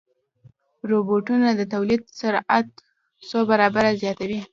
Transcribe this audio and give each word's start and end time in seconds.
روبوټونه 0.89 1.47
د 1.55 1.61
تولید 1.73 2.01
سرعت 2.19 2.67
څو 3.27 3.39
برابره 3.49 3.91
زیاتوي. 4.01 4.39